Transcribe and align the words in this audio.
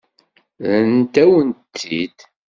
Rrant-awen-tt-id. 0.67 2.17